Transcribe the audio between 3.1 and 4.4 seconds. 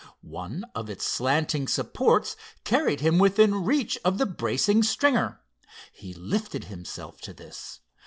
within reach of the